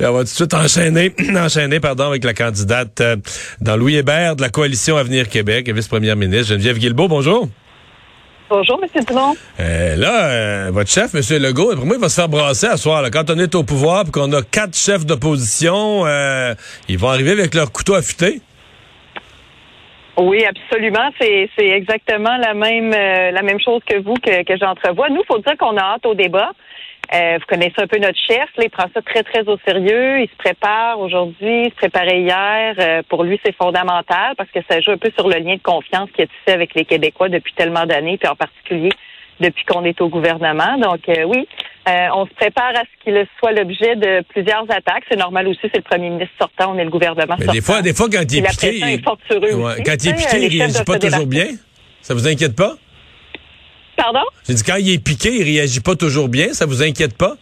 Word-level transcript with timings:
Et 0.00 0.06
on 0.06 0.12
va 0.12 0.20
tout 0.20 0.24
de 0.24 0.28
suite 0.28 0.54
enchaîner, 0.54 1.12
enchaîner 1.36 1.80
pardon, 1.80 2.08
avec 2.08 2.24
la 2.24 2.34
candidate 2.34 3.00
euh, 3.00 3.16
dans 3.60 3.76
Louis 3.76 3.96
Hébert 3.96 4.36
de 4.36 4.42
la 4.42 4.48
Coalition 4.48 4.96
Avenir 4.96 5.28
Québec, 5.28 5.68
vice-première 5.70 6.16
ministre 6.16 6.48
Geneviève 6.48 6.78
Guilbeault. 6.78 7.08
Bonjour. 7.08 7.48
Bonjour, 8.50 8.80
M. 8.82 9.04
Dumont. 9.04 9.34
Euh, 9.60 9.96
là, 9.96 10.24
euh, 10.30 10.70
votre 10.72 10.88
chef, 10.88 11.14
M. 11.14 11.42
Legault, 11.42 11.74
pour 11.76 11.84
moi, 11.84 11.96
il 11.96 12.00
va 12.00 12.08
se 12.08 12.14
faire 12.14 12.30
brasser 12.30 12.66
à 12.66 12.78
soir. 12.78 13.02
Là. 13.02 13.10
Quand 13.10 13.28
on 13.28 13.38
est 13.38 13.54
au 13.54 13.62
pouvoir 13.62 14.04
et 14.08 14.10
qu'on 14.10 14.32
a 14.32 14.40
quatre 14.42 14.74
chefs 14.74 15.04
d'opposition, 15.04 16.06
euh, 16.06 16.54
ils 16.88 16.96
vont 16.96 17.08
arriver 17.08 17.32
avec 17.32 17.54
leur 17.54 17.70
couteau 17.70 17.94
affûté. 17.94 18.40
Oui, 20.16 20.44
absolument. 20.44 21.10
C'est, 21.20 21.50
c'est 21.56 21.68
exactement 21.68 22.36
la 22.38 22.54
même 22.54 22.92
euh, 22.92 23.30
la 23.30 23.42
même 23.42 23.60
chose 23.60 23.82
que 23.86 23.98
vous 24.00 24.14
que, 24.14 24.42
que 24.44 24.56
j'entrevois. 24.56 25.10
Nous, 25.10 25.22
faut 25.28 25.38
dire 25.38 25.56
qu'on 25.58 25.76
a 25.76 25.82
hâte 25.82 26.06
au 26.06 26.14
débat. 26.14 26.50
Euh, 27.14 27.38
vous 27.38 27.46
connaissez 27.46 27.74
un 27.78 27.86
peu 27.86 27.98
notre 27.98 28.18
chef, 28.18 28.48
là, 28.56 28.64
il 28.64 28.70
prend 28.70 28.84
ça 28.92 29.00
très, 29.00 29.22
très 29.22 29.40
au 29.48 29.56
sérieux. 29.66 30.20
Il 30.20 30.28
se 30.28 30.36
prépare 30.36 31.00
aujourd'hui, 31.00 31.64
il 31.64 31.70
se 31.70 31.76
préparait 31.76 32.20
hier. 32.20 32.74
Euh, 32.78 33.02
pour 33.08 33.24
lui, 33.24 33.40
c'est 33.44 33.56
fondamental 33.56 34.34
parce 34.36 34.50
que 34.50 34.60
ça 34.70 34.80
joue 34.80 34.90
un 34.90 34.98
peu 34.98 35.10
sur 35.16 35.26
le 35.26 35.38
lien 35.38 35.54
de 35.54 35.62
confiance 35.62 36.10
qu'il 36.10 36.24
a 36.24 36.26
tissé 36.26 36.52
avec 36.52 36.74
les 36.74 36.84
Québécois 36.84 37.30
depuis 37.30 37.54
tellement 37.54 37.86
d'années, 37.86 38.18
puis 38.18 38.28
en 38.28 38.36
particulier 38.36 38.90
depuis 39.40 39.64
qu'on 39.64 39.84
est 39.84 39.98
au 40.02 40.08
gouvernement. 40.08 40.76
Donc 40.78 41.08
euh, 41.08 41.24
oui, 41.24 41.48
on 41.86 42.26
se 42.26 42.34
prépare 42.34 42.72
à 42.74 42.82
ce 42.82 43.04
qu'il 43.04 43.26
soit 43.38 43.52
l'objet 43.52 43.96
de 43.96 44.22
plusieurs 44.28 44.64
attaques. 44.68 45.04
C'est 45.10 45.18
normal 45.18 45.48
aussi, 45.48 45.60
c'est 45.62 45.76
le 45.76 45.82
premier 45.82 46.10
ministre 46.10 46.34
sortant, 46.38 46.74
on 46.74 46.78
est 46.78 46.84
le 46.84 46.90
gouvernement 46.90 47.36
Mais 47.38 47.46
sortant. 47.46 47.52
des 47.52 47.60
fois, 47.62 47.80
des 47.80 47.94
fois, 47.94 48.08
quand 48.12 48.30
il 48.30 48.38
est 48.38 48.48
piqué, 48.48 48.76
il... 48.76 48.88
Est 48.88 49.06
ouais, 49.06 49.52
aussi, 49.54 49.82
quand 49.82 50.04
il 50.04 50.10
est 50.10 50.14
piqué, 50.14 50.38
il 50.42 50.58
réagit 50.58 50.84
pas 50.84 50.98
toujours 50.98 51.26
bien. 51.26 51.46
Ça 52.02 52.12
vous 52.12 52.28
inquiète 52.28 52.54
pas? 52.54 52.74
Pardon? 53.98 54.20
J'ai 54.46 54.54
dit, 54.54 54.62
quand 54.62 54.76
il 54.76 54.88
est 54.90 54.98
piqué, 54.98 55.34
il 55.38 55.42
réagit 55.42 55.80
pas 55.80 55.96
toujours 55.96 56.28
bien. 56.28 56.54
Ça 56.54 56.66
vous 56.66 56.82
inquiète 56.82 57.14
pas? 57.16 57.36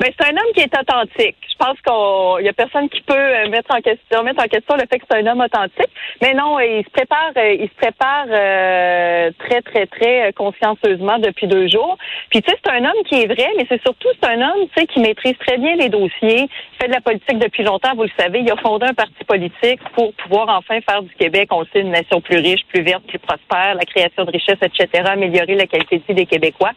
Ben, 0.00 0.10
c'est 0.18 0.28
un 0.28 0.30
homme 0.30 0.52
qui 0.54 0.62
est 0.62 0.74
authentique. 0.74 1.36
Je 1.46 1.56
pense 1.58 1.76
qu'il 1.82 2.46
y 2.46 2.48
a 2.48 2.54
personne 2.54 2.88
qui 2.88 3.02
peut 3.02 3.48
mettre 3.50 3.74
en 3.74 3.82
question 3.82 4.22
mettre 4.22 4.42
en 4.42 4.48
question 4.48 4.74
le 4.76 4.86
fait 4.90 4.98
que 4.98 5.04
c'est 5.10 5.18
un 5.18 5.26
homme 5.26 5.42
authentique. 5.42 5.92
Mais 6.22 6.32
non, 6.32 6.58
il 6.58 6.82
se 6.82 6.88
prépare, 6.88 7.32
il 7.36 7.68
se 7.68 7.74
prépare 7.74 8.24
euh, 8.30 9.30
très 9.40 9.60
très 9.60 9.84
très 9.84 10.32
consciencieusement 10.32 11.18
depuis 11.18 11.46
deux 11.48 11.68
jours. 11.68 11.98
Puis 12.30 12.40
tu 12.40 12.50
sais, 12.50 12.56
c'est 12.64 12.72
un 12.72 12.82
homme 12.82 13.02
qui 13.10 13.16
est 13.16 13.26
vrai, 13.26 13.46
mais 13.58 13.66
c'est 13.68 13.82
surtout 13.82 14.08
c'est 14.22 14.30
un 14.30 14.40
homme 14.40 14.68
tu 14.68 14.80
sais 14.80 14.86
qui 14.86 15.00
maîtrise 15.00 15.36
très 15.46 15.58
bien 15.58 15.76
les 15.76 15.90
dossiers. 15.90 16.48
Fait 16.80 16.88
de 16.88 16.94
la 16.94 17.02
politique 17.02 17.38
depuis 17.38 17.62
longtemps, 17.62 17.94
vous 17.94 18.04
le 18.04 18.10
savez. 18.18 18.40
Il 18.40 18.50
a 18.50 18.56
fondé 18.56 18.86
un 18.86 18.94
parti 18.94 19.22
politique 19.26 19.80
pour 19.92 20.14
pouvoir 20.14 20.48
enfin 20.48 20.80
faire 20.80 21.02
du 21.02 21.14
Québec, 21.16 21.50
on 21.52 21.66
sait, 21.66 21.80
une 21.80 21.90
nation 21.90 22.22
plus 22.22 22.38
riche, 22.38 22.64
plus 22.72 22.80
verte, 22.80 23.04
plus 23.06 23.18
prospère, 23.18 23.74
la 23.74 23.84
création 23.84 24.24
de 24.24 24.30
richesses, 24.30 24.62
etc. 24.62 25.04
Améliorer 25.12 25.56
la 25.56 25.66
qualité 25.66 25.98
de 25.98 26.04
vie 26.08 26.14
des 26.14 26.26
Québécois. 26.26 26.72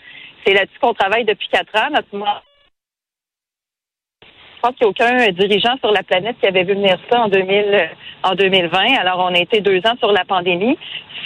C'est 0.45 0.53
là-dessus 0.53 0.77
qu'on 0.81 0.93
travaille 0.93 1.23
depuis 1.23 1.47
quatre 1.47 1.73
ans. 1.79 1.87
Notre 1.89 2.13
pense 4.63 4.75
qu'il 4.77 4.87
n'y 4.87 4.87
a 4.87 4.89
aucun 4.91 5.31
dirigeant 5.31 5.75
sur 5.79 5.91
la 5.91 6.03
planète 6.03 6.37
qui 6.39 6.47
avait 6.47 6.63
vu 6.63 6.73
venir 6.73 6.97
ça 7.11 7.21
en, 7.21 7.27
2000, 7.27 7.89
en 8.23 8.33
2020. 8.33 8.95
Alors, 8.99 9.19
on 9.19 9.35
a 9.35 9.39
été 9.39 9.59
deux 9.59 9.79
ans 9.79 9.95
sur 9.99 10.11
la 10.13 10.23
pandémie. 10.23 10.77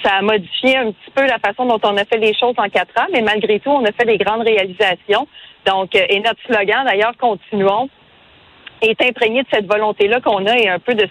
Ça 0.04 0.16
a 0.16 0.22
modifié 0.22 0.78
un 0.78 0.92
petit 0.92 1.12
peu 1.14 1.26
la 1.26 1.38
façon 1.38 1.66
dont 1.66 1.80
on 1.84 1.98
a 1.98 2.06
fait 2.06 2.18
les 2.18 2.34
choses 2.34 2.56
en 2.58 2.68
quatre 2.70 3.00
ans, 3.00 3.08
mais 3.14 3.22
malgré 3.22 3.60
tout, 3.60 3.70
on 3.70 3.86
a 3.86 3.92
fait 3.92 4.06
des 4.06 4.18
grandes 4.18 4.42
réalisations. 4.42 5.28
Donc, 5.66 5.94
et 5.96 6.20
notre 6.20 6.42
slogan, 6.48 6.86
d'ailleurs, 6.86 7.16
continuons, 7.20 7.90
est 8.82 9.02
imprégné 9.02 9.44
de 9.44 9.48
cette 9.52 9.72
volonté-là 9.72 10.20
qu'on 10.22 10.46
a 10.46 10.58
et 10.58 10.70
un 10.70 10.80
peu 10.80 10.96
de 10.96 11.08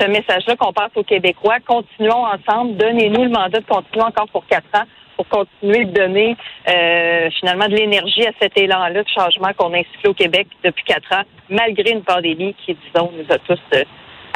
ce 0.00 0.06
message-là 0.06 0.56
qu'on 0.56 0.72
passe 0.72 0.90
aux 0.94 1.04
Québécois. 1.04 1.58
Continuons 1.66 2.24
ensemble. 2.24 2.76
Donnez-nous 2.76 3.24
le 3.24 3.30
mandat 3.30 3.60
de 3.60 3.66
continuer 3.66 4.04
encore 4.04 4.28
pour 4.28 4.46
quatre 4.46 4.68
ans 4.74 4.84
pour 5.16 5.28
continuer 5.28 5.84
de 5.84 5.92
donner 5.92 6.36
euh, 6.68 7.28
finalement 7.38 7.68
de 7.68 7.76
l'énergie 7.76 8.26
à 8.26 8.32
cet 8.40 8.56
élan-là 8.56 9.02
de 9.02 9.08
changement 9.08 9.52
qu'on 9.56 9.72
a 9.74 9.78
insufflé 9.78 10.08
au 10.08 10.14
Québec 10.14 10.48
depuis 10.62 10.84
quatre 10.84 11.12
ans, 11.12 11.22
malgré 11.48 11.90
une 11.90 12.02
pandémie 12.02 12.54
qui, 12.64 12.76
disons, 12.86 13.10
nous 13.16 13.34
a 13.34 13.38
tous 13.38 13.58
euh, 13.74 13.84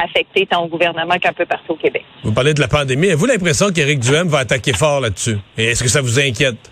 affectés 0.03 0.45
tant 0.45 0.63
au 0.63 0.67
gouvernement 0.67 1.17
qu'un 1.17 1.33
peu 1.33 1.45
partout 1.45 1.73
au 1.73 1.75
Québec. 1.75 2.05
Vous 2.23 2.33
parlez 2.33 2.53
de 2.53 2.61
la 2.61 2.67
pandémie. 2.67 3.07
Avez-vous 3.07 3.25
l'impression 3.25 3.71
qu'Éric 3.71 3.99
Duhem 3.99 4.27
va 4.27 4.39
attaquer 4.39 4.73
fort 4.73 5.01
là-dessus? 5.01 5.37
Et 5.57 5.65
est-ce 5.65 5.83
que 5.83 5.89
ça 5.89 6.01
vous 6.01 6.19
inquiète? 6.19 6.71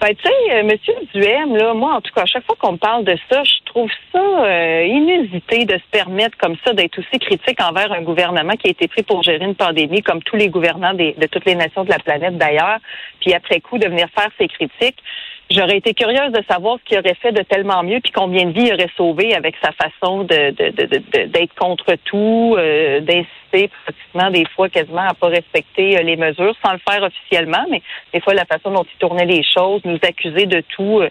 Ben, 0.00 0.14
tu 0.14 0.22
sais, 0.22 0.52
euh, 0.52 0.62
Monsieur 0.62 0.94
Duhem, 1.12 1.56
là, 1.56 1.74
moi, 1.74 1.94
en 1.94 2.00
tout 2.00 2.12
cas, 2.14 2.22
à 2.22 2.26
chaque 2.26 2.44
fois 2.46 2.54
qu'on 2.56 2.72
me 2.72 2.78
parle 2.78 3.02
de 3.02 3.16
ça, 3.28 3.42
je 3.42 3.64
trouve 3.64 3.90
ça 4.12 4.20
euh, 4.20 4.84
inusité 4.84 5.64
de 5.64 5.74
se 5.74 5.90
permettre 5.90 6.38
comme 6.38 6.54
ça 6.64 6.72
d'être 6.72 7.00
aussi 7.00 7.18
critique 7.18 7.60
envers 7.60 7.90
un 7.90 8.02
gouvernement 8.02 8.52
qui 8.52 8.68
a 8.68 8.70
été 8.70 8.86
pris 8.86 9.02
pour 9.02 9.24
gérer 9.24 9.44
une 9.44 9.56
pandémie, 9.56 10.02
comme 10.02 10.22
tous 10.22 10.36
les 10.36 10.50
gouvernants 10.50 10.94
des, 10.94 11.14
de 11.14 11.26
toutes 11.26 11.46
les 11.46 11.56
nations 11.56 11.82
de 11.82 11.90
la 11.90 11.98
planète 11.98 12.38
d'ailleurs, 12.38 12.78
puis 13.20 13.34
après 13.34 13.60
coup 13.60 13.78
de 13.78 13.88
venir 13.88 14.06
faire 14.16 14.30
ses 14.38 14.46
critiques. 14.46 15.02
J'aurais 15.50 15.78
été 15.78 15.94
curieuse 15.94 16.30
de 16.32 16.42
savoir 16.46 16.78
ce 16.78 16.84
qu'il 16.84 16.98
aurait 16.98 17.14
fait 17.14 17.32
de 17.32 17.42
tellement 17.42 17.82
mieux, 17.82 18.00
puis 18.00 18.12
combien 18.12 18.44
de 18.44 18.50
vies 18.50 18.66
il 18.66 18.74
aurait 18.74 18.90
sauvé 18.98 19.34
avec 19.34 19.54
sa 19.62 19.72
façon 19.72 20.24
de, 20.24 20.50
d'être 21.26 21.54
contre 21.54 21.94
tout, 22.04 22.54
euh, 22.58 23.00
d'insister 23.00 23.70
pratiquement 23.84 24.30
des 24.30 24.44
fois 24.54 24.68
quasiment 24.68 25.08
à 25.08 25.14
pas 25.14 25.28
respecter 25.28 25.96
euh, 25.96 26.02
les 26.02 26.16
mesures, 26.16 26.54
sans 26.62 26.72
le 26.72 26.80
faire 26.86 27.02
officiellement, 27.02 27.64
mais 27.70 27.80
des 28.12 28.20
fois 28.20 28.34
la 28.34 28.44
façon 28.44 28.72
dont 28.72 28.84
il 28.84 28.98
tournait 28.98 29.24
les 29.24 29.42
choses, 29.42 29.80
nous 29.86 29.98
accuser 30.02 30.44
de 30.44 30.60
tout. 30.60 31.00
Euh, 31.00 31.08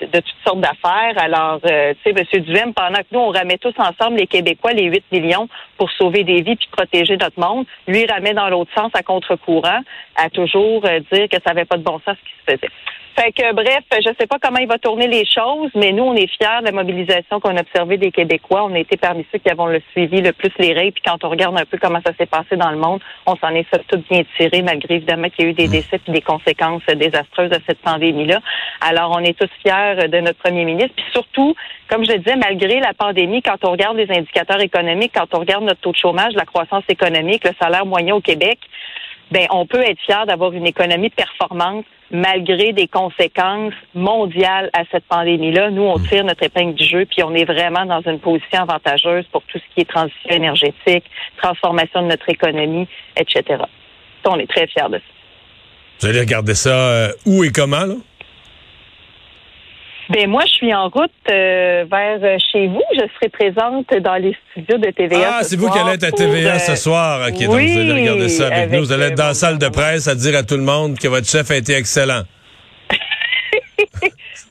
de, 0.00 0.06
de, 0.06 0.20
toutes 0.20 0.44
sortes 0.44 0.60
d'affaires. 0.60 1.14
Alors, 1.16 1.60
euh, 1.64 1.94
tu 2.04 2.12
sais, 2.12 2.26
M. 2.34 2.42
Duhem, 2.42 2.74
pendant 2.74 2.98
que 2.98 3.06
nous, 3.12 3.20
on 3.20 3.30
ramait 3.30 3.58
tous 3.58 3.74
ensemble, 3.78 4.18
les 4.18 4.26
Québécois, 4.26 4.72
les 4.72 4.84
8 4.84 5.04
millions, 5.12 5.48
pour 5.76 5.90
sauver 5.92 6.24
des 6.24 6.42
vies 6.42 6.56
puis 6.56 6.68
protéger 6.70 7.16
notre 7.16 7.38
monde, 7.38 7.66
lui, 7.86 8.02
il 8.02 8.10
ramait 8.10 8.34
dans 8.34 8.48
l'autre 8.48 8.70
sens 8.74 8.90
à 8.94 9.02
contre-courant, 9.02 9.80
à 10.16 10.30
toujours 10.30 10.84
euh, 10.84 11.00
dire 11.12 11.28
que 11.28 11.36
ça 11.44 11.52
n'avait 11.52 11.64
pas 11.64 11.76
de 11.76 11.82
bon 11.82 12.00
sens 12.04 12.16
ce 12.16 12.24
qui 12.24 12.34
se 12.46 12.56
faisait. 12.56 12.72
Fait 13.18 13.32
que, 13.32 13.52
bref, 13.52 13.82
je 13.90 14.10
ne 14.10 14.14
sais 14.14 14.28
pas 14.28 14.38
comment 14.40 14.60
il 14.60 14.68
va 14.68 14.78
tourner 14.78 15.08
les 15.08 15.24
choses, 15.24 15.72
mais 15.74 15.90
nous, 15.90 16.04
on 16.04 16.14
est 16.14 16.28
fiers 16.28 16.60
de 16.60 16.66
la 16.66 16.70
mobilisation 16.70 17.40
qu'on 17.40 17.56
a 17.56 17.62
observée 17.62 17.96
des 17.96 18.12
Québécois. 18.12 18.62
On 18.62 18.74
a 18.74 18.78
été 18.78 18.96
parmi 18.96 19.26
ceux 19.32 19.38
qui 19.38 19.50
avons 19.50 19.66
le 19.66 19.82
suivi 19.90 20.20
le 20.20 20.32
plus 20.32 20.52
les 20.60 20.72
règles. 20.72 20.92
Puis 20.92 21.02
quand 21.04 21.24
on 21.24 21.28
regarde 21.28 21.58
un 21.58 21.64
peu 21.64 21.78
comment 21.78 21.98
ça 22.06 22.12
s'est 22.16 22.26
passé 22.26 22.54
dans 22.54 22.70
le 22.70 22.76
monde, 22.76 23.00
on 23.26 23.34
s'en 23.34 23.48
est 23.48 23.66
tout 23.88 24.00
bien 24.08 24.22
tiré, 24.36 24.62
malgré 24.62 24.94
évidemment 24.94 25.30
qu'il 25.30 25.46
y 25.46 25.48
a 25.48 25.50
eu 25.50 25.54
des 25.54 25.66
décès 25.66 26.00
et 26.06 26.12
des 26.12 26.20
conséquences 26.20 26.86
désastreuses 26.86 27.50
de 27.50 27.58
cette 27.66 27.80
pandémie-là. 27.80 28.38
Alors, 28.88 29.10
on 29.16 29.24
est 29.24 29.36
tous 29.36 29.50
fiers 29.62 29.67
de 29.68 30.20
notre 30.20 30.38
premier 30.38 30.64
ministre. 30.64 30.94
Puis 30.96 31.04
surtout, 31.12 31.54
comme 31.88 32.04
je 32.04 32.12
le 32.12 32.18
disais, 32.18 32.36
malgré 32.36 32.80
la 32.80 32.94
pandémie, 32.94 33.42
quand 33.42 33.64
on 33.64 33.72
regarde 33.72 33.96
les 33.96 34.10
indicateurs 34.10 34.60
économiques, 34.60 35.12
quand 35.14 35.34
on 35.34 35.40
regarde 35.40 35.64
notre 35.64 35.80
taux 35.80 35.92
de 35.92 35.96
chômage, 35.96 36.34
la 36.34 36.44
croissance 36.44 36.84
économique, 36.88 37.44
le 37.44 37.52
salaire 37.60 37.86
moyen 37.86 38.14
au 38.14 38.20
Québec, 38.20 38.58
ben 39.30 39.46
on 39.50 39.66
peut 39.66 39.82
être 39.82 40.00
fier 40.00 40.24
d'avoir 40.26 40.52
une 40.52 40.66
économie 40.66 41.10
performante 41.10 41.84
malgré 42.10 42.72
des 42.72 42.88
conséquences 42.88 43.74
mondiales 43.94 44.70
à 44.72 44.84
cette 44.90 45.04
pandémie-là. 45.04 45.70
Nous, 45.70 45.82
on 45.82 45.98
tire 45.98 46.24
notre 46.24 46.42
épingle 46.42 46.74
du 46.74 46.84
jeu, 46.84 47.04
puis 47.04 47.22
on 47.22 47.34
est 47.34 47.44
vraiment 47.44 47.84
dans 47.84 48.00
une 48.00 48.18
position 48.18 48.62
avantageuse 48.62 49.26
pour 49.30 49.42
tout 49.42 49.58
ce 49.58 49.74
qui 49.74 49.82
est 49.82 49.88
transition 49.88 50.30
énergétique, 50.30 51.04
transformation 51.42 52.02
de 52.02 52.08
notre 52.08 52.28
économie, 52.30 52.88
etc. 53.16 53.62
On 54.24 54.38
est 54.38 54.46
très 54.46 54.66
fiers 54.66 54.88
de 54.90 54.96
ça. 54.96 55.04
Vous 56.00 56.06
allez 56.06 56.20
regarder 56.20 56.54
ça 56.54 56.70
euh, 56.70 57.12
où 57.26 57.44
et 57.44 57.50
comment, 57.50 57.84
là? 57.84 57.94
Ben 60.10 60.28
moi, 60.28 60.42
je 60.46 60.52
suis 60.52 60.74
en 60.74 60.88
route 60.88 61.10
euh, 61.30 61.84
vers 61.90 62.18
euh, 62.22 62.38
chez 62.50 62.66
vous. 62.66 62.82
Je 62.94 63.02
serai 63.16 63.28
présente 63.28 63.92
dans 64.02 64.16
les 64.16 64.34
studios 64.50 64.78
de 64.78 64.90
TVA. 64.90 65.38
Ah, 65.38 65.42
c'est 65.42 65.56
vous 65.56 65.68
qui 65.68 65.78
allez 65.78 65.94
être 65.94 66.04
à 66.04 66.12
TVA 66.12 66.52
pour, 66.52 66.60
ce 66.60 66.76
soir. 66.76 67.28
OK, 67.28 67.34
oui, 67.34 67.46
donc 67.46 67.54
vous 67.54 67.78
allez 67.78 68.00
regarder 68.00 68.28
ça 68.30 68.46
avec, 68.46 68.58
avec, 68.58 68.72
nous. 68.72 68.86
Vous 68.86 68.92
allez 68.92 69.04
être 69.04 69.16
dans 69.16 69.24
euh, 69.24 69.28
la 69.28 69.34
salle 69.34 69.58
de 69.58 69.68
presse 69.68 70.08
à 70.08 70.14
dire 70.14 70.38
à 70.38 70.42
tout 70.42 70.56
le 70.56 70.62
monde 70.62 70.98
que 70.98 71.08
votre 71.08 71.28
chef 71.28 71.50
a 71.50 71.56
été 71.56 71.74
excellent. 71.74 72.22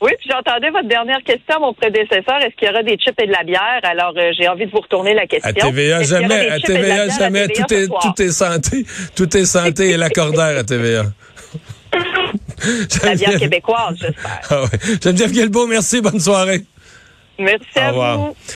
oui, 0.01 0.11
puis 0.19 0.29
j'entendais 0.29 0.69
votre 0.69 0.87
dernière 0.87 1.23
question 1.23 1.55
à 1.55 1.59
mon 1.59 1.73
prédécesseur. 1.73 2.37
Est-ce 2.39 2.55
qu'il 2.55 2.67
y 2.67 2.71
aura 2.71 2.83
des 2.83 2.97
chips 2.97 3.19
et 3.19 3.25
de 3.25 3.31
la 3.31 3.43
bière? 3.43 3.79
Alors, 3.81 4.13
euh, 4.15 4.31
j'ai 4.37 4.47
envie 4.47 4.67
de 4.67 4.71
vous 4.71 4.81
retourner 4.81 5.15
la 5.15 5.25
question. 5.25 5.49
À 5.49 5.53
TVA, 5.53 6.03
jamais. 6.03 6.49
À 6.49 6.59
TVA, 6.59 7.09
jamais. 7.09 7.47
Tout 7.47 7.73
est, 7.73 7.87
tout 7.87 8.21
est 8.21 8.31
santé. 8.31 8.85
Tout 9.15 9.35
est 9.35 9.45
santé 9.45 9.89
et 9.89 9.97
l'accordaire 9.97 10.55
à 10.55 10.63
TVA. 10.63 11.05
La 13.03 13.15
bière 13.15 13.37
québécoise, 13.37 13.95
j'espère. 13.99 14.41
Ah 14.49 14.63
ouais. 14.63 14.79
Geneviève 15.03 15.31
Guilbeault, 15.31 15.67
merci. 15.67 16.01
Bonne 16.01 16.19
soirée. 16.19 16.65
Merci 17.39 17.65
Au 17.75 17.79
à 17.79 17.87
revoir. 17.89 18.17
vous. 18.17 18.35